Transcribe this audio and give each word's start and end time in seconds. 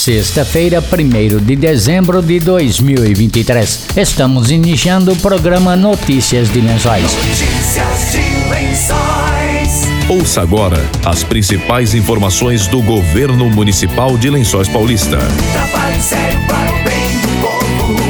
sexta-feira, 0.00 0.82
1 0.82 1.44
de 1.44 1.54
dezembro 1.54 2.22
de 2.22 2.40
2023. 2.40 3.88
Estamos 3.98 4.50
iniciando 4.50 5.12
o 5.12 5.16
programa 5.16 5.76
Notícias 5.76 6.50
de 6.50 6.62
Lençóis. 6.62 7.02
Notícias 7.02 8.12
de 8.12 8.48
Lençóis. 8.48 9.88
Ouça 10.08 10.40
agora 10.40 10.82
as 11.04 11.22
principais 11.22 11.94
informações 11.94 12.66
do 12.66 12.80
governo 12.80 13.50
municipal 13.50 14.16
de 14.16 14.30
Lençóis 14.30 14.68
Paulista. 14.68 15.18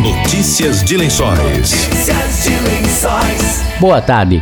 Notícias 0.01 0.85
de 0.85 0.97
Lençóis. 0.97 1.41
Notícias 1.41 2.45
de 2.45 2.51
Lençóis. 2.51 3.63
Boa 3.81 4.01
tarde. 4.01 4.41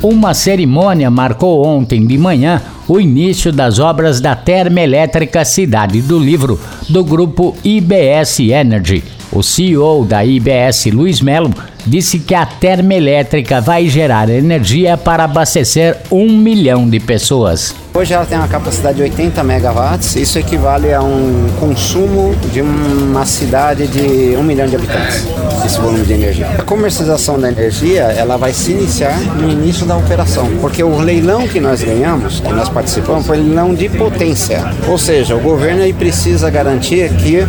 Uma 0.00 0.34
cerimônia 0.34 1.10
marcou 1.10 1.66
ontem 1.66 2.06
de 2.06 2.16
manhã 2.16 2.62
o 2.88 3.00
início 3.00 3.52
das 3.52 3.78
obras 3.78 4.20
da 4.20 4.36
termoelétrica 4.36 5.44
Cidade 5.44 6.02
do 6.02 6.18
Livro, 6.18 6.60
do 6.88 7.04
grupo 7.04 7.56
IBS 7.64 8.40
Energy. 8.40 9.02
O 9.32 9.42
CEO 9.42 10.04
da 10.04 10.24
IBS, 10.24 10.86
Luiz 10.86 11.20
Melo, 11.20 11.52
disse 11.86 12.18
que 12.18 12.34
a 12.34 12.46
termoelétrica 12.46 13.60
vai 13.60 13.86
gerar 13.88 14.28
energia 14.28 14.96
para 14.96 15.24
abastecer 15.24 15.96
um 16.10 16.36
milhão 16.36 16.88
de 16.88 17.00
pessoas. 17.00 17.74
Hoje 17.96 18.12
ela 18.12 18.26
tem 18.26 18.36
uma 18.36 18.48
capacidade 18.48 18.96
de 18.96 19.02
80 19.02 19.44
megawatts, 19.44 20.16
isso 20.16 20.36
equivale 20.36 20.92
a 20.92 21.00
um 21.00 21.46
consumo 21.60 22.34
de 22.52 22.60
uma 22.60 23.24
cidade 23.24 23.86
de 23.86 24.36
1 24.36 24.42
milhão 24.42 24.66
de 24.66 24.74
habitantes, 24.74 25.24
esse 25.64 25.78
volume 25.78 26.04
de 26.04 26.12
energia. 26.12 26.48
A 26.58 26.62
comercialização 26.62 27.38
da 27.38 27.48
energia 27.48 28.02
ela 28.02 28.36
vai 28.36 28.52
se 28.52 28.72
iniciar 28.72 29.16
no 29.36 29.48
início 29.48 29.86
da 29.86 29.96
operação, 29.96 30.50
porque 30.60 30.82
o 30.82 30.98
leilão 30.98 31.46
que 31.46 31.60
nós 31.60 31.84
ganhamos, 31.84 32.40
que 32.40 32.52
nós 32.52 32.68
participamos, 32.68 33.28
foi 33.28 33.38
um 33.38 33.44
leilão 33.44 33.72
de 33.72 33.88
potência, 33.88 34.64
ou 34.88 34.98
seja, 34.98 35.36
o 35.36 35.40
governo 35.40 35.82
aí 35.82 35.92
precisa 35.92 36.50
garantir 36.50 37.10
que 37.10 37.46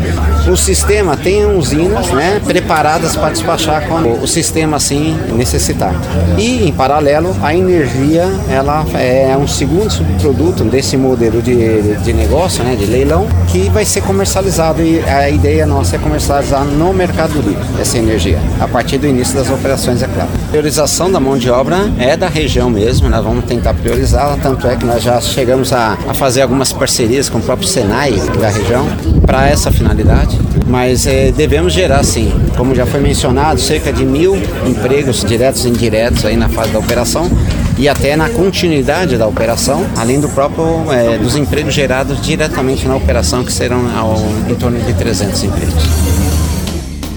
o 0.48 0.56
sistema 0.56 1.18
tenha 1.18 1.48
usinas 1.48 2.12
né, 2.12 2.40
preparadas 2.46 3.16
para 3.16 3.32
despachar 3.32 3.88
quando 3.88 4.22
o 4.26 4.28
sistema 4.28 4.78
assim 4.78 5.16
necessitar. 5.36 5.94
E, 6.38 6.68
em 6.68 6.74
paralelo, 6.74 7.36
a 7.42 7.56
energia 7.56 8.28
ela 8.50 8.84
é 8.96 9.38
um 9.38 9.48
segundo 9.48 9.90
subproduto 9.90 10.64
desse 10.64 10.98
modelo 10.98 11.42
de, 11.42 11.96
de 11.98 12.12
negócio, 12.12 12.64
né, 12.64 12.76
de 12.76 12.86
leilão, 12.86 13.28
que 13.48 13.70
vai 13.70 13.86
ser 13.86 14.02
comercializado 14.02 14.82
e 14.82 15.00
a 15.02 15.30
ideia 15.30 15.66
nossa 15.66 15.96
é 15.96 16.00
comercializar 16.00 16.66
no 16.66 16.92
mercado 16.92 17.34
livre 17.36 17.64
essa 17.80 17.98
energia, 17.98 18.40
a 18.60 18.68
partir 18.68 18.98
do 18.98 19.08
início 19.08 19.36
das 19.36 19.50
operações, 19.50 20.02
é 20.02 20.08
claro. 20.08 20.30
A 20.48 20.50
priorização 20.50 21.12
da 21.12 21.20
mão 21.20 21.38
de 21.38 21.50
obra 21.50 21.78
é 22.00 22.18
da 22.18 22.28
região 22.28 22.70
mesmo, 22.70 23.08
nós 23.08 23.24
vamos 23.24 23.46
tentar 23.46 23.76
priorizá-la, 23.76 24.38
tanto 24.42 24.68
é 24.68 24.76
que 24.76 24.86
nós 24.86 25.04
já 25.04 25.22
chegamos 25.22 25.72
a, 25.72 25.98
a 26.08 26.14
fazer 26.14 26.42
algumas 26.42 26.74
parcerias 26.74 27.30
com 27.30 27.38
o 27.38 27.42
próprio 27.42 27.68
Senai 27.68 28.14
da 28.40 28.50
região 28.50 28.88
para 29.26 29.48
essa 29.48 29.72
finalidade, 29.72 30.40
mas 30.68 31.08
eh, 31.08 31.32
devemos 31.36 31.74
gerar 31.74 32.04
sim, 32.04 32.32
como 32.56 32.76
já 32.76 32.86
foi 32.86 33.00
mencionado, 33.00 33.60
cerca 33.60 33.92
de 33.92 34.06
mil 34.06 34.36
empregos 34.68 35.24
diretos 35.24 35.66
e 35.66 35.70
indiretos 35.70 36.24
aí 36.26 36.38
na 36.38 36.48
fase 36.48 36.72
da 36.72 36.80
operação 36.80 37.30
e 37.78 37.90
até 37.90 38.16
na 38.16 38.30
continuidade 38.30 39.18
da 39.18 39.28
operação, 39.28 39.86
além 39.98 40.20
do 40.20 40.30
próprio 40.30 40.92
eh, 40.92 41.18
dos 41.18 41.36
empregos 41.36 41.74
gerados 41.74 42.22
diretamente 42.22 42.88
na 42.88 42.96
operação, 42.96 43.44
que 43.44 43.52
serão 43.52 43.82
ao, 43.98 44.16
em 44.50 44.56
torno 44.56 44.80
de 44.80 44.94
300 44.94 45.44
empregos. 45.44 46.25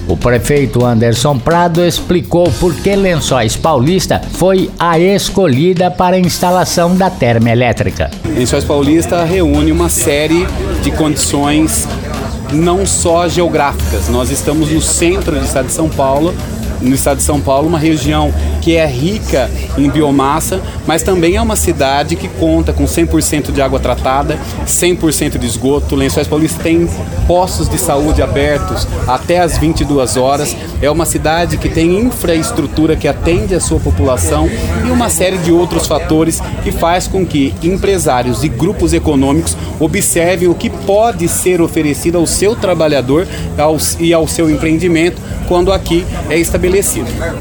O 0.08 0.16
prefeito 0.16 0.86
Anderson 0.86 1.38
Prado 1.38 1.84
explicou 1.84 2.50
por 2.52 2.74
que 2.74 2.96
Lençóis 2.96 3.56
Paulista 3.56 4.22
foi 4.32 4.70
a 4.78 4.98
escolhida 4.98 5.90
para 5.90 6.16
a 6.16 6.18
instalação 6.18 6.96
da 6.96 7.10
termoelétrica. 7.10 8.10
Lençóis 8.24 8.64
Paulista 8.64 9.22
reúne 9.22 9.70
uma 9.70 9.90
série 9.90 10.46
de 10.82 10.90
condições 10.92 11.86
não 12.50 12.86
só 12.86 13.28
geográficas. 13.28 14.08
Nós 14.08 14.30
estamos 14.30 14.70
no 14.70 14.80
centro 14.80 15.38
do 15.38 15.44
estado 15.44 15.66
de 15.66 15.72
São 15.72 15.90
Paulo, 15.90 16.34
no 16.80 16.94
estado 16.94 17.18
de 17.18 17.22
São 17.22 17.40
Paulo, 17.40 17.68
uma 17.68 17.78
região 17.78 18.32
que 18.60 18.76
é 18.76 18.86
rica 18.86 19.50
em 19.76 19.88
biomassa, 19.88 20.60
mas 20.86 21.02
também 21.02 21.36
é 21.36 21.42
uma 21.42 21.56
cidade 21.56 22.16
que 22.16 22.28
conta 22.28 22.72
com 22.72 22.84
100% 22.84 23.52
de 23.52 23.60
água 23.62 23.78
tratada, 23.78 24.38
100% 24.66 25.38
de 25.38 25.46
esgoto. 25.46 25.94
Lençóis 25.94 26.26
Paulista 26.26 26.62
tem 26.62 26.88
postos 27.26 27.68
de 27.68 27.78
saúde 27.78 28.22
abertos 28.22 28.86
até 29.06 29.40
às 29.40 29.58
22 29.58 30.16
horas. 30.16 30.56
É 30.80 30.90
uma 30.90 31.06
cidade 31.06 31.56
que 31.56 31.68
tem 31.68 31.98
infraestrutura 31.98 32.96
que 32.96 33.08
atende 33.08 33.54
a 33.54 33.60
sua 33.60 33.80
população 33.80 34.48
e 34.86 34.90
uma 34.90 35.08
série 35.08 35.38
de 35.38 35.50
outros 35.50 35.86
fatores 35.86 36.40
que 36.62 36.70
faz 36.70 37.06
com 37.06 37.24
que 37.24 37.54
empresários 37.62 38.44
e 38.44 38.48
grupos 38.48 38.92
econômicos 38.92 39.56
observem 39.80 40.48
o 40.48 40.54
que 40.54 40.70
pode 40.70 41.28
ser 41.28 41.60
oferecido 41.60 42.18
ao 42.18 42.26
seu 42.26 42.54
trabalhador 42.54 43.26
e 43.98 44.12
ao 44.12 44.28
seu 44.28 44.50
empreendimento 44.50 45.20
quando 45.48 45.72
aqui 45.72 46.04
é 46.28 46.38
estabelecido. 46.38 46.67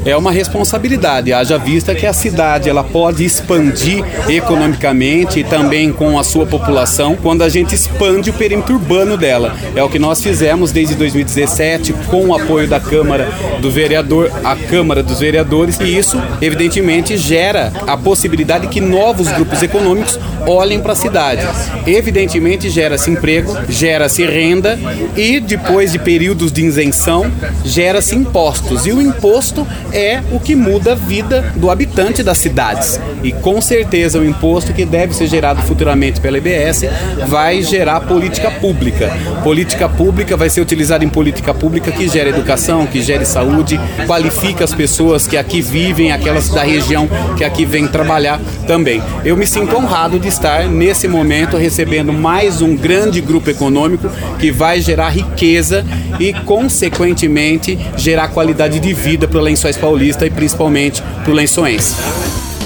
É 0.06 0.16
uma 0.16 0.32
responsabilidade, 0.32 1.34
haja 1.34 1.58
vista 1.58 1.94
que 1.94 2.06
a 2.06 2.14
cidade 2.14 2.70
ela 2.70 2.84
pode 2.84 3.26
expandir 3.26 4.04
economicamente 4.30 5.40
e 5.40 5.44
também 5.44 5.92
com 5.92 6.18
a 6.18 6.24
sua 6.24 6.46
população 6.46 7.16
quando 7.16 7.44
a 7.44 7.50
gente 7.50 7.76
expande 7.76 8.30
o 8.30 8.34
perímetro 8.34 8.76
urbano 8.76 9.18
dela. 9.18 9.56
É 9.76 9.84
o 9.84 9.90
que 9.90 10.00
nós 10.00 10.22
fizemos 10.22 10.72
desde 10.72 10.96
2017 10.96 11.94
com 12.08 12.28
o 12.28 12.36
apoio 12.36 12.68
da 12.68 12.80
Câmara 12.80 13.30
do 13.60 13.70
Vereador, 13.70 14.32
a 14.44 14.56
Câmara 14.56 15.04
dos 15.04 15.20
Vereadores, 15.20 15.80
e 15.80 15.98
isso 15.98 16.22
evidentemente 16.42 17.18
gera 17.18 17.72
a 17.86 17.98
possibilidade 17.98 18.68
que 18.68 18.80
novos 18.80 19.28
grupos 19.30 19.62
econômicos 19.62 20.20
olhem 20.46 20.80
para 20.80 20.94
a 20.94 20.96
cidade. 20.96 21.42
Evidentemente 21.86 22.70
gera-se 22.70 23.12
emprego, 23.12 23.56
gera-se 23.68 24.26
renda 24.26 24.80
e 25.16 25.40
depois 25.40 25.92
de 25.92 26.00
períodos 26.00 26.52
de 26.52 26.64
isenção, 26.64 27.32
gera-se 27.66 28.16
impostos. 28.16 28.86
E 28.86 28.92
o 28.92 29.02
imposto 29.18 29.68
é 29.92 30.22
o 30.32 30.40
que 30.40 30.56
muda 30.56 30.92
a 30.92 30.96
vida 30.96 31.52
do 31.56 31.72
habitante 31.72 32.22
das 32.22 32.38
cidades. 32.38 33.00
E 33.24 33.32
com 33.32 33.60
certeza 33.60 34.20
o 34.20 34.26
imposto 34.26 34.74
que 34.74 34.86
deve 34.86 35.14
ser 35.14 35.28
gerado 35.28 35.62
futuramente 35.64 36.22
pela 36.22 36.38
IBS 36.38 36.84
vai 37.28 37.64
gerar 37.64 38.02
política 38.02 38.52
pública. 38.52 39.12
Política 39.44 39.90
pública 39.90 40.38
vai 40.38 40.50
ser 40.50 40.62
utilizada 40.62 41.04
em 41.04 41.10
política 41.10 41.54
pública 41.54 41.92
que 41.92 42.08
gera 42.08 42.30
educação, 42.30 42.86
que 42.86 43.02
gere 43.02 43.26
saúde, 43.26 43.80
qualifica 44.06 44.64
as 44.64 44.74
pessoas 44.74 45.26
que 45.26 45.36
aqui 45.36 45.62
vivem, 45.62 46.12
aquelas 46.12 46.50
da 46.50 46.64
região 46.64 47.10
que 47.36 47.44
aqui 47.44 47.66
vêm 47.66 47.88
trabalhar 47.88 48.40
também. 48.68 49.02
Eu 49.26 49.36
me 49.36 49.48
sinto 49.48 49.76
honrado 49.76 50.20
de 50.20 50.28
estar 50.28 50.68
nesse 50.68 51.08
momento 51.08 51.58
recebendo 51.58 52.14
mais 52.14 52.62
um 52.62 52.76
grande 52.76 53.20
grupo 53.20 53.50
econômico 53.50 54.10
que 54.38 54.52
vai 54.52 54.80
gerar 54.80 55.10
riqueza 55.10 55.84
e, 56.20 56.34
consequentemente, 56.34 57.78
gerar 57.98 58.28
qualidade 58.28 58.80
de 58.80 58.94
vida 58.94 59.07
para 59.28 59.38
o 59.38 59.42
Lençóis 59.42 59.78
Paulista 59.78 60.26
e 60.26 60.30
principalmente 60.32 61.02
para 61.24 61.32
o 61.32 61.34
Lençoense. 61.36 61.96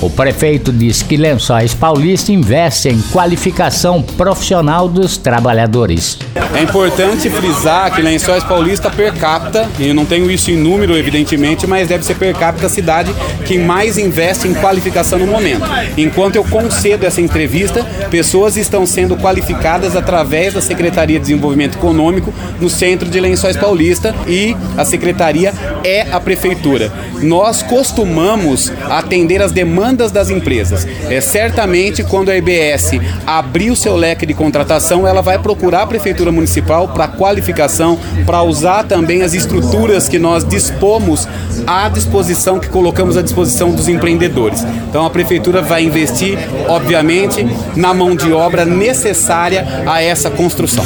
O 0.02 0.10
prefeito 0.10 0.74
diz 0.74 1.04
que 1.04 1.16
Lençóis 1.16 1.76
Paulista 1.76 2.32
investe 2.32 2.90
em 2.90 3.00
qualificação 3.14 4.02
profissional 4.02 4.90
dos 4.90 5.16
trabalhadores. 5.16 6.18
É 6.56 6.64
importante 6.64 7.30
frisar 7.30 7.94
que 7.94 8.02
Lençóis 8.02 8.44
Paulista 8.44 8.90
per 8.90 9.14
capita, 9.14 9.70
e 9.78 9.90
eu 9.90 9.94
não 9.94 10.04
tenho 10.04 10.32
isso 10.32 10.50
em 10.50 10.58
número 10.58 10.98
evidentemente, 10.98 11.68
mas 11.68 11.88
deve 11.88 12.04
ser 12.04 12.16
per 12.16 12.36
capita 12.36 12.66
a 12.66 12.70
cidade 12.70 13.14
que 13.46 13.60
mais 13.60 13.96
investe 13.96 14.48
em 14.48 14.56
qualificação 14.56 15.20
no 15.20 15.28
momento. 15.28 15.62
Enquanto 15.96 16.36
eu 16.36 16.44
concedo 16.46 17.06
essa 17.06 17.22
entrevista, 17.22 17.84
pessoas 18.10 18.58
estão 18.58 18.88
sendo 18.88 19.16
qualificadas 19.16 19.96
através 19.96 20.56
da 20.56 20.62
Secretaria 20.62 21.20
de 21.20 21.28
Desenvolvimento 21.28 21.78
Econômico 21.78 22.34
no 22.60 22.72
centro 22.72 23.08
de 23.08 23.20
Lençóis 23.20 23.56
Paulista 23.56 24.16
e 24.28 24.58
a 24.76 24.84
secretaria 24.84 25.54
é 25.84 26.08
a 26.12 26.20
prefeitura. 26.20 26.92
Nós 27.22 27.62
costumamos 27.62 28.74
atender 28.90 29.44
as 29.44 29.52
demandas 29.52 29.91
das 29.96 30.30
empresas. 30.30 30.88
É 31.10 31.20
certamente 31.20 32.04
quando 32.04 32.30
a 32.30 32.38
IBS 32.38 32.92
abrir 33.26 33.72
o 33.72 33.76
seu 33.76 33.96
leque 33.96 34.26
de 34.26 34.34
contratação, 34.34 35.08
ela 35.08 35.22
vai 35.22 35.38
procurar 35.38 35.84
a 35.84 35.88
prefeitura 35.88 36.32
municipal 36.32 36.88
para 36.88 37.08
qualificação, 37.08 38.00
para 38.26 38.42
usar 38.42 38.84
também 38.84 39.24
as 39.24 39.34
estruturas 39.34 40.08
que 40.08 40.20
nós 40.20 40.44
dispomos 40.44 41.28
à 41.68 41.90
disposição, 41.90 42.60
que 42.60 42.70
colocamos 42.70 43.18
à 43.18 43.22
disposição 43.22 43.72
dos 43.72 43.88
empreendedores. 43.88 44.64
Então 44.90 45.06
a 45.06 45.10
prefeitura 45.10 45.62
vai 45.62 45.84
investir, 45.84 46.38
obviamente, 46.68 47.46
na 47.76 47.94
mão 47.94 48.16
de 48.16 48.32
obra 48.32 48.66
necessária 48.66 49.84
a 49.86 50.02
essa 50.02 50.30
construção. 50.30 50.86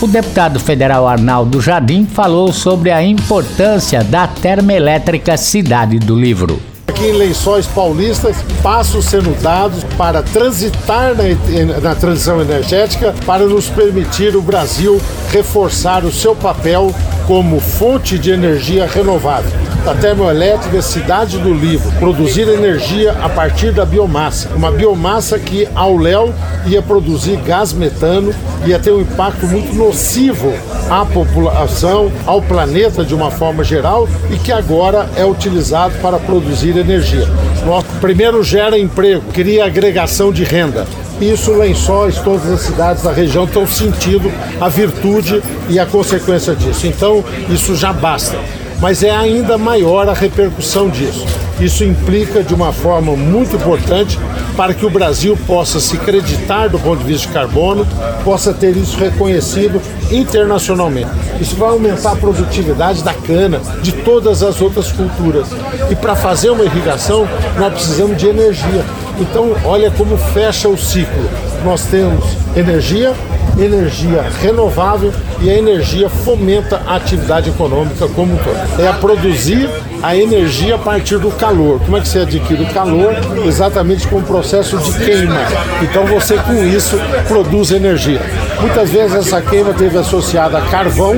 O 0.00 0.06
deputado 0.06 0.60
federal 0.60 1.06
Arnaldo 1.08 1.60
Jardim 1.60 2.04
falou 2.04 2.52
sobre 2.52 2.90
a 2.90 3.02
importância 3.02 4.02
da 4.04 4.26
termoelétrica 4.26 5.36
Cidade 5.36 5.98
do 5.98 6.14
Livro. 6.14 6.73
Aqui 6.94 7.08
em 7.08 7.12
Lençóis 7.12 7.66
Paulistas, 7.66 8.36
passos 8.62 9.06
sendo 9.06 9.34
dados 9.42 9.82
para 9.98 10.22
transitar 10.22 11.12
na, 11.12 11.80
na, 11.80 11.92
transição 11.96 12.40
energética 12.40 13.12
para 13.26 13.44
nos 13.46 13.68
permitir 13.68 14.36
o 14.36 14.40
Brasil 14.40 15.02
reforçar 15.28 16.04
o 16.04 16.12
seu 16.12 16.36
papel 16.36 16.94
como 17.26 17.58
fonte 17.58 18.16
de 18.16 18.30
energia 18.30 18.86
renovável. 18.86 19.73
Da 19.84 19.94
termoelétrica 19.94 20.80
Cidade 20.80 21.38
do 21.38 21.52
Livro, 21.52 21.92
produzir 21.98 22.48
energia 22.48 23.12
a 23.22 23.28
partir 23.28 23.70
da 23.70 23.84
biomassa. 23.84 24.48
Uma 24.56 24.70
biomassa 24.70 25.38
que 25.38 25.68
ao 25.74 25.96
léu 25.96 26.32
ia 26.66 26.80
produzir 26.80 27.36
gás 27.36 27.74
metano, 27.74 28.34
ia 28.64 28.78
ter 28.78 28.92
um 28.92 29.02
impacto 29.02 29.46
muito 29.46 29.74
nocivo 29.74 30.54
à 30.88 31.04
população, 31.04 32.10
ao 32.24 32.40
planeta 32.40 33.04
de 33.04 33.14
uma 33.14 33.30
forma 33.30 33.62
geral 33.62 34.08
e 34.30 34.38
que 34.38 34.50
agora 34.50 35.06
é 35.16 35.24
utilizado 35.24 35.94
para 36.00 36.18
produzir 36.18 36.76
energia. 36.78 37.28
Nós, 37.66 37.84
primeiro 38.00 38.42
gera 38.42 38.78
emprego, 38.78 39.22
cria 39.32 39.66
agregação 39.66 40.32
de 40.32 40.44
renda. 40.44 40.86
Isso 41.20 41.52
lençóis, 41.52 42.18
todas 42.18 42.50
as 42.50 42.60
cidades 42.62 43.02
da 43.02 43.12
região 43.12 43.44
estão 43.44 43.66
sentindo 43.66 44.32
a 44.58 44.68
virtude 44.68 45.42
e 45.68 45.78
a 45.78 45.84
consequência 45.84 46.54
disso. 46.54 46.86
Então, 46.86 47.22
isso 47.50 47.76
já 47.76 47.92
basta. 47.92 48.36
Mas 48.84 49.02
é 49.02 49.10
ainda 49.10 49.56
maior 49.56 50.10
a 50.10 50.12
repercussão 50.12 50.90
disso. 50.90 51.24
Isso 51.58 51.82
implica 51.82 52.42
de 52.42 52.52
uma 52.52 52.70
forma 52.70 53.16
muito 53.16 53.56
importante 53.56 54.20
para 54.58 54.74
que 54.74 54.84
o 54.84 54.90
Brasil 54.90 55.38
possa 55.46 55.80
se 55.80 55.96
creditar 55.96 56.68
do 56.68 56.78
ponto 56.78 56.98
de 56.98 57.04
vista 57.04 57.26
de 57.26 57.32
carbono, 57.32 57.86
possa 58.22 58.52
ter 58.52 58.76
isso 58.76 58.98
reconhecido 58.98 59.80
internacionalmente. 60.12 61.08
Isso 61.40 61.56
vai 61.56 61.70
aumentar 61.70 62.12
a 62.12 62.16
produtividade 62.16 63.02
da 63.02 63.14
cana, 63.14 63.58
de 63.80 63.90
todas 63.90 64.42
as 64.42 64.60
outras 64.60 64.92
culturas. 64.92 65.48
E 65.90 65.96
para 65.96 66.14
fazer 66.14 66.50
uma 66.50 66.64
irrigação, 66.64 67.26
nós 67.58 67.72
precisamos 67.72 68.18
de 68.18 68.26
energia. 68.26 68.84
Então, 69.18 69.56
olha 69.64 69.90
como 69.92 70.18
fecha 70.18 70.68
o 70.68 70.76
ciclo. 70.76 71.30
Nós 71.64 71.86
temos 71.86 72.22
energia, 72.54 73.14
energia 73.58 74.24
renovável 74.40 75.12
e 75.40 75.50
a 75.50 75.56
energia 75.56 76.08
fomenta 76.08 76.80
a 76.86 76.96
atividade 76.96 77.50
econômica 77.50 78.08
como 78.08 78.34
um 78.34 78.36
todo. 78.36 78.80
É 78.80 78.88
a 78.88 78.94
produzir 78.94 79.68
a 80.02 80.16
energia 80.16 80.74
a 80.74 80.78
partir 80.78 81.18
do 81.18 81.30
calor. 81.30 81.80
Como 81.80 81.96
é 81.96 82.00
que 82.00 82.08
você 82.08 82.20
adquire 82.20 82.62
o 82.62 82.74
calor? 82.74 83.14
Exatamente 83.46 84.06
com 84.08 84.16
o 84.16 84.22
processo 84.22 84.76
de 84.78 84.92
queima. 85.04 85.40
Então 85.82 86.04
você 86.06 86.36
com 86.36 86.64
isso 86.64 86.98
produz 87.26 87.70
energia. 87.70 88.20
Muitas 88.60 88.90
vezes 88.90 89.16
essa 89.16 89.40
queima 89.40 89.72
teve 89.72 89.98
associada 89.98 90.58
a 90.58 90.62
carvão. 90.62 91.14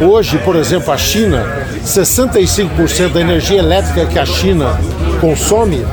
Hoje, 0.00 0.38
por 0.38 0.56
exemplo, 0.56 0.92
a 0.92 0.96
China, 0.96 1.44
65% 1.84 3.12
da 3.12 3.20
energia 3.20 3.58
elétrica 3.58 4.06
que 4.06 4.18
a 4.18 4.26
China 4.26 4.78
consome 5.20 5.84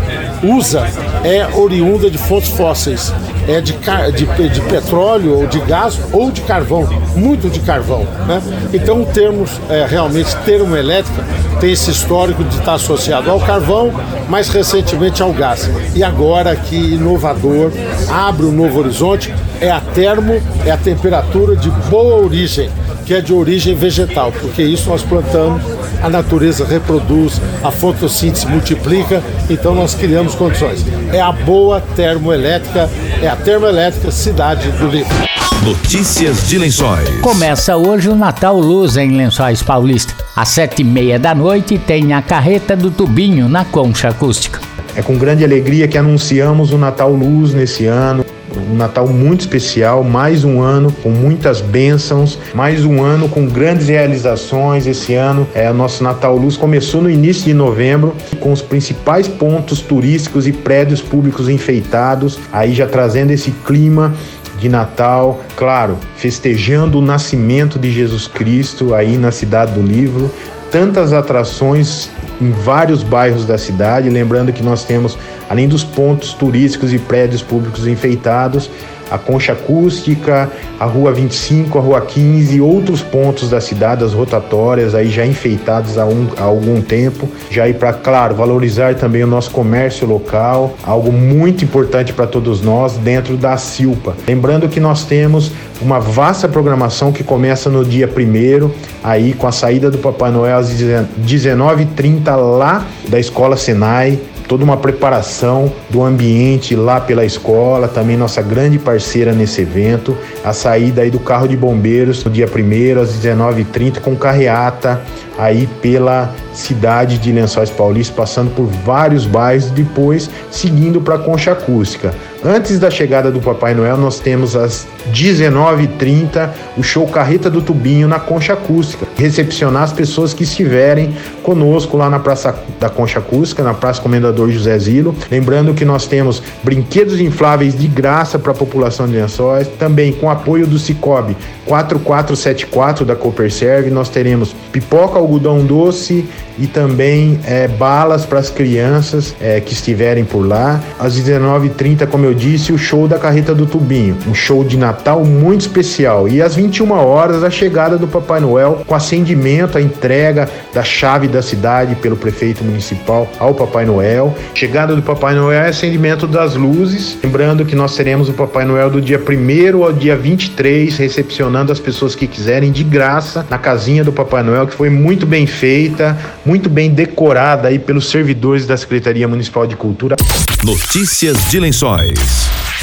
usa 0.43 0.87
é 1.23 1.47
oriunda 1.55 2.09
de 2.09 2.17
fontes 2.17 2.49
fósseis, 2.49 3.13
é 3.47 3.61
de, 3.61 3.73
de, 3.73 4.49
de 4.49 4.61
petróleo 4.61 5.39
ou 5.39 5.47
de 5.47 5.59
gás 5.61 5.99
ou 6.11 6.31
de 6.31 6.41
carvão, 6.41 6.87
muito 7.15 7.49
de 7.49 7.59
carvão. 7.59 8.05
Né? 8.27 8.41
Então, 8.73 9.03
termos 9.03 9.59
é, 9.69 9.85
realmente 9.85 10.35
termoelétrica 10.45 11.23
tem 11.59 11.71
esse 11.71 11.91
histórico 11.91 12.43
de 12.43 12.57
estar 12.57 12.73
associado 12.73 13.29
ao 13.29 13.39
carvão, 13.39 13.91
mais 14.27 14.49
recentemente 14.49 15.21
ao 15.21 15.31
gás. 15.31 15.69
E 15.95 16.03
agora 16.03 16.55
que 16.55 16.75
inovador, 16.75 17.71
abre 18.09 18.45
um 18.45 18.51
novo 18.51 18.79
horizonte, 18.79 19.33
é 19.59 19.69
a 19.69 19.79
termo, 19.79 20.41
é 20.65 20.71
a 20.71 20.77
temperatura 20.77 21.55
de 21.55 21.69
boa 21.89 22.23
origem, 22.23 22.69
que 23.05 23.13
é 23.13 23.21
de 23.21 23.31
origem 23.33 23.75
vegetal, 23.75 24.31
porque 24.31 24.63
isso 24.63 24.89
nós 24.89 25.03
plantamos, 25.03 25.61
a 26.01 26.09
natureza 26.09 26.65
reproduz, 26.65 27.41
a 27.63 27.71
fotossíntese 27.71 28.47
multiplica, 28.47 29.21
então 29.49 29.75
nós 29.75 29.93
criamos 29.93 30.35
condições. 30.35 30.85
É 31.13 31.19
a 31.19 31.31
boa 31.31 31.81
termoelétrica, 31.95 32.89
é 33.21 33.27
a 33.27 33.35
termoelétrica 33.35 34.11
Cidade 34.11 34.69
do 34.71 34.87
Livro. 34.87 35.15
Notícias 35.63 36.47
de 36.47 36.57
Lençóis. 36.57 37.07
Começa 37.21 37.77
hoje 37.77 38.09
o 38.09 38.15
Natal 38.15 38.59
Luz 38.59 38.97
em 38.97 39.15
Lençóis 39.15 39.61
Paulista. 39.61 40.11
Às 40.35 40.49
sete 40.49 40.81
e 40.81 40.83
meia 40.83 41.19
da 41.19 41.35
noite 41.35 41.77
tem 41.77 42.13
a 42.13 42.21
carreta 42.21 42.75
do 42.75 42.89
tubinho 42.89 43.47
na 43.47 43.63
concha 43.63 44.09
acústica. 44.09 44.59
É 44.95 45.03
com 45.03 45.15
grande 45.17 45.43
alegria 45.43 45.87
que 45.87 45.99
anunciamos 45.99 46.73
o 46.73 46.77
Natal 46.79 47.13
Luz 47.13 47.53
nesse 47.53 47.85
ano. 47.85 48.25
Um 48.71 48.75
Natal 48.75 49.05
muito 49.05 49.41
especial, 49.41 50.01
mais 50.01 50.45
um 50.45 50.61
ano 50.61 50.93
com 51.03 51.09
muitas 51.09 51.59
bênçãos, 51.59 52.39
mais 52.53 52.85
um 52.85 53.03
ano 53.03 53.27
com 53.27 53.45
grandes 53.45 53.89
realizações. 53.89 54.87
Esse 54.87 55.13
ano, 55.13 55.45
é, 55.53 55.69
o 55.69 55.73
nosso 55.73 56.01
Natal 56.01 56.37
Luz 56.37 56.55
começou 56.55 57.01
no 57.01 57.09
início 57.09 57.43
de 57.43 57.53
novembro, 57.53 58.15
com 58.39 58.49
os 58.53 58.61
principais 58.61 59.27
pontos 59.27 59.81
turísticos 59.81 60.47
e 60.47 60.53
prédios 60.53 61.01
públicos 61.01 61.49
enfeitados, 61.49 62.39
aí 62.49 62.73
já 62.73 62.87
trazendo 62.87 63.31
esse 63.31 63.51
clima 63.51 64.13
de 64.57 64.69
Natal, 64.69 65.41
claro, 65.57 65.97
festejando 66.15 66.99
o 66.99 67.01
nascimento 67.01 67.77
de 67.77 67.91
Jesus 67.91 68.25
Cristo 68.25 68.93
aí 68.93 69.17
na 69.17 69.33
cidade 69.33 69.73
do 69.73 69.81
livro, 69.81 70.31
tantas 70.71 71.11
atrações 71.11 72.09
em 72.41 72.51
vários 72.51 73.03
bairros 73.03 73.45
da 73.45 73.57
cidade, 73.57 74.09
lembrando 74.09 74.51
que 74.51 74.63
nós 74.63 74.83
temos, 74.83 75.17
além 75.47 75.67
dos 75.67 75.83
pontos 75.83 76.33
turísticos 76.33 76.91
e 76.91 76.97
prédios 76.97 77.43
públicos 77.43 77.85
enfeitados, 77.85 78.69
a 79.11 79.17
Concha 79.17 79.51
Acústica, 79.51 80.49
a 80.79 80.85
Rua 80.85 81.11
25, 81.11 81.77
a 81.77 81.81
Rua 81.81 82.01
15 82.01 82.55
e 82.55 82.61
outros 82.61 83.01
pontos 83.01 83.49
da 83.49 83.59
cidade, 83.59 84.03
as 84.03 84.13
rotatórias 84.13 84.95
aí 84.95 85.09
já 85.09 85.25
enfeitados 85.25 85.97
há, 85.97 86.05
um, 86.05 86.27
há 86.37 86.43
algum 86.43 86.81
tempo, 86.81 87.27
já 87.49 87.63
aí 87.63 87.73
para, 87.73 87.91
claro, 87.91 88.33
valorizar 88.33 88.95
também 88.95 89.23
o 89.23 89.27
nosso 89.27 89.51
comércio 89.51 90.07
local, 90.07 90.75
algo 90.83 91.11
muito 91.11 91.65
importante 91.65 92.13
para 92.13 92.25
todos 92.25 92.61
nós 92.61 92.93
dentro 92.97 93.35
da 93.35 93.57
Silpa. 93.57 94.15
Lembrando 94.25 94.69
que 94.69 94.79
nós 94.79 95.03
temos 95.03 95.51
uma 95.81 95.99
vasta 95.99 96.47
programação 96.47 97.11
que 97.11 97.23
começa 97.23 97.69
no 97.69 97.83
dia 97.83 98.07
primeiro, 98.07 98.73
aí 99.03 99.33
com 99.33 99.47
a 99.47 99.51
saída 99.51 99.91
do 99.91 99.97
Papai 99.97 100.31
Noel 100.31 100.57
às 100.57 100.71
19h30 100.71 102.35
lá 102.35 102.85
da 103.09 103.19
Escola 103.19 103.57
Senai, 103.57 104.19
toda 104.51 104.65
uma 104.65 104.75
preparação 104.75 105.71
do 105.89 106.03
ambiente 106.03 106.75
lá 106.75 106.99
pela 106.99 107.23
escola, 107.23 107.87
também 107.87 108.17
nossa 108.17 108.41
grande 108.41 108.77
parceira 108.77 109.31
nesse 109.31 109.61
evento, 109.61 110.17
a 110.43 110.51
saída 110.51 111.03
aí 111.03 111.09
do 111.09 111.21
carro 111.21 111.47
de 111.47 111.55
bombeiros 111.55 112.21
no 112.25 112.29
dia 112.29 112.47
1 112.47 112.99
às 112.99 113.13
19h30 113.13 114.01
com 114.01 114.13
carreata 114.13 115.01
aí 115.37 115.69
pela 115.81 116.35
cidade 116.53 117.17
de 117.17 117.31
Lençóis 117.31 117.69
Paulista, 117.69 118.13
passando 118.13 118.53
por 118.53 118.65
vários 118.65 119.25
bairros, 119.25 119.71
depois 119.71 120.29
seguindo 120.51 120.99
para 120.99 121.15
a 121.15 121.19
Concha 121.19 121.53
Acústica. 121.53 122.13
Antes 122.43 122.79
da 122.79 122.89
chegada 122.89 123.29
do 123.29 123.39
Papai 123.39 123.75
Noel, 123.75 123.97
nós 123.97 124.19
temos 124.19 124.55
às 124.55 124.87
19h30 125.13 126.49
o 126.75 126.81
show 126.81 127.05
Carreta 127.05 127.51
do 127.51 127.61
Tubinho 127.61 128.07
na 128.07 128.19
Concha 128.19 128.53
Acústica. 128.53 129.05
Recepcionar 129.15 129.83
as 129.83 129.93
pessoas 129.93 130.33
que 130.33 130.43
estiverem 130.43 131.15
conosco 131.43 131.95
lá 131.97 132.09
na 132.09 132.17
Praça 132.17 132.55
da 132.79 132.89
Concha 132.89 133.19
Acústica, 133.19 133.61
na 133.61 133.75
Praça 133.75 134.01
Comendador 134.01 134.49
José 134.49 134.77
Zilo. 134.79 135.15
Lembrando 135.29 135.75
que 135.75 135.85
nós 135.85 136.07
temos 136.07 136.41
brinquedos 136.63 137.19
infláveis 137.19 137.77
de 137.77 137.87
graça 137.87 138.39
para 138.39 138.53
a 138.53 138.55
população 138.55 139.05
de 139.05 139.13
Lençóis, 139.13 139.67
também 139.77 140.11
com 140.11 140.27
apoio 140.27 140.65
do 140.65 140.79
Cicobi 140.79 141.37
4474 141.65 143.05
da 143.05 143.15
Cooperserve, 143.15 143.91
nós 143.91 144.09
teremos 144.09 144.55
pipoca, 144.71 145.19
algodão 145.19 145.63
doce 145.63 146.25
e 146.57 146.67
também 146.67 147.39
é, 147.45 147.67
balas 147.67 148.25
para 148.25 148.39
as 148.39 148.49
crianças 148.49 149.35
é, 149.39 149.59
que 149.61 149.73
estiverem 149.73 150.25
por 150.25 150.45
lá. 150.45 150.81
Às 150.99 151.19
19h30, 151.19 152.07
como 152.07 152.25
eu 152.31 152.35
disse, 152.35 152.71
o 152.71 152.77
show 152.77 153.09
da 153.09 153.19
Carreta 153.19 153.53
do 153.53 153.65
Tubinho, 153.65 154.17
um 154.25 154.33
show 154.33 154.63
de 154.63 154.77
Natal 154.77 155.25
muito 155.25 155.61
especial. 155.61 156.29
E 156.29 156.41
às 156.41 156.55
21 156.55 156.89
horas, 156.91 157.43
a 157.43 157.49
chegada 157.49 157.97
do 157.97 158.07
Papai 158.07 158.39
Noel 158.39 158.83
com 158.87 158.95
acendimento, 158.95 159.77
a 159.77 159.81
entrega 159.81 160.47
da 160.73 160.81
chave 160.81 161.27
da 161.27 161.41
cidade 161.41 161.95
pelo 161.95 162.15
prefeito 162.15 162.63
municipal 162.63 163.29
ao 163.37 163.53
Papai 163.53 163.85
Noel. 163.85 164.33
Chegada 164.53 164.95
do 164.95 165.01
Papai 165.01 165.35
Noel 165.35 165.69
acendimento 165.69 166.25
das 166.25 166.55
luzes. 166.55 167.17
Lembrando 167.21 167.65
que 167.65 167.75
nós 167.75 167.95
teremos 167.95 168.29
o 168.29 168.33
Papai 168.33 168.63
Noel 168.63 168.89
do 168.89 169.01
dia 169.01 169.19
1 169.19 169.83
ao 169.83 169.91
dia 169.91 170.15
23, 170.15 170.95
recepcionando 170.97 171.71
as 171.71 171.79
pessoas 171.79 172.15
que 172.15 172.27
quiserem 172.27 172.71
de 172.71 172.83
graça 172.83 173.45
na 173.49 173.57
casinha 173.57 174.05
do 174.05 174.13
Papai 174.13 174.41
Noel, 174.41 174.67
que 174.67 174.73
foi 174.73 174.89
muito 174.89 175.25
bem 175.25 175.45
feita, 175.45 176.17
muito 176.45 176.69
bem 176.69 176.91
decorada 176.91 177.67
aí 177.67 177.77
pelos 177.77 178.09
servidores 178.09 178.65
da 178.65 178.77
Secretaria 178.77 179.27
Municipal 179.27 179.67
de 179.67 179.75
Cultura. 179.75 180.15
Notícias 180.63 181.49
de 181.49 181.59
Lençóis. 181.59 182.19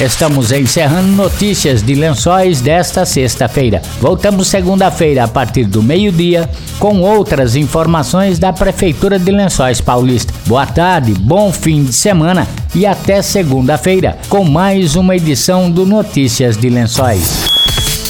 Estamos 0.01 0.51
encerrando 0.51 1.07
notícias 1.13 1.81
de 1.81 1.95
lençóis 1.95 2.59
desta 2.59 3.05
sexta-feira. 3.05 3.81
Voltamos 4.01 4.49
segunda-feira 4.49 5.23
a 5.23 5.27
partir 5.29 5.63
do 5.63 5.81
meio-dia 5.81 6.49
com 6.77 6.99
outras 6.99 7.55
informações 7.55 8.37
da 8.37 8.51
Prefeitura 8.51 9.17
de 9.17 9.31
Lençóis 9.31 9.79
Paulista. 9.79 10.33
Boa 10.45 10.65
tarde, 10.65 11.13
bom 11.13 11.53
fim 11.53 11.85
de 11.85 11.93
semana 11.93 12.45
e 12.75 12.85
até 12.85 13.21
segunda-feira 13.21 14.17
com 14.27 14.43
mais 14.43 14.97
uma 14.97 15.15
edição 15.15 15.71
do 15.71 15.85
Notícias 15.85 16.57
de 16.57 16.69
Lençóis. 16.69 17.48